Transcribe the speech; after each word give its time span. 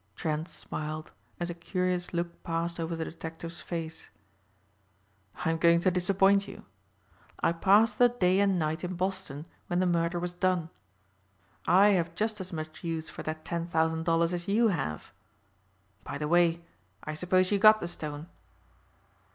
Trent 0.15 0.49
smiled 0.49 1.11
as 1.39 1.51
a 1.51 1.53
curious 1.53 2.11
look 2.11 2.41
passed 2.41 2.79
over 2.79 2.95
the 2.95 3.05
detective's 3.05 3.61
face, 3.61 4.09
"I'm 5.45 5.59
going 5.59 5.79
to 5.81 5.91
disappoint 5.91 6.47
you. 6.47 6.65
I 7.39 7.51
passed 7.53 7.99
the 7.99 8.09
day 8.09 8.39
and 8.39 8.57
night 8.57 8.83
in 8.83 8.95
Boston 8.95 9.45
when 9.67 9.79
the 9.79 9.85
murder 9.85 10.19
was 10.19 10.33
done. 10.33 10.71
I 11.67 11.89
have 11.89 12.15
just 12.15 12.41
as 12.41 12.51
much 12.51 12.83
use 12.83 13.09
for 13.11 13.21
that 13.21 13.45
ten 13.45 13.67
thousand 13.67 14.05
dollars 14.05 14.33
as 14.33 14.47
you 14.47 14.69
have. 14.69 15.11
By 16.03 16.17
the 16.17 16.27
way 16.27 16.63
I 17.03 17.13
suppose 17.13 17.51
you 17.51 17.59
got 17.59 17.79
the 17.79 17.87
stone?" 17.87 18.25